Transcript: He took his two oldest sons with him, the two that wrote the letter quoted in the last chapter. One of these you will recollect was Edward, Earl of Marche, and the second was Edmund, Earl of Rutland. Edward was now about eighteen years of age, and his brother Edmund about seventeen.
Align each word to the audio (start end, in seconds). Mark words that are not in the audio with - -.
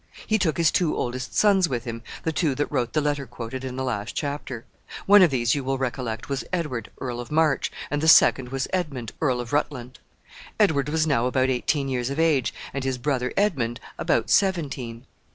He 0.25 0.39
took 0.39 0.57
his 0.57 0.71
two 0.71 0.97
oldest 0.97 1.35
sons 1.37 1.69
with 1.69 1.83
him, 1.83 2.01
the 2.23 2.31
two 2.31 2.55
that 2.55 2.71
wrote 2.71 2.93
the 2.93 3.01
letter 3.01 3.27
quoted 3.27 3.63
in 3.63 3.75
the 3.75 3.83
last 3.83 4.15
chapter. 4.15 4.65
One 5.05 5.21
of 5.21 5.29
these 5.29 5.53
you 5.53 5.63
will 5.63 5.77
recollect 5.77 6.27
was 6.27 6.43
Edward, 6.51 6.89
Earl 6.99 7.19
of 7.19 7.29
Marche, 7.29 7.69
and 7.91 8.01
the 8.01 8.07
second 8.07 8.49
was 8.49 8.67
Edmund, 8.73 9.11
Earl 9.21 9.39
of 9.39 9.53
Rutland. 9.53 9.99
Edward 10.59 10.89
was 10.89 11.05
now 11.05 11.27
about 11.27 11.51
eighteen 11.51 11.87
years 11.87 12.09
of 12.09 12.19
age, 12.19 12.51
and 12.73 12.83
his 12.83 12.97
brother 12.97 13.31
Edmund 13.37 13.79
about 13.99 14.31
seventeen. 14.31 15.05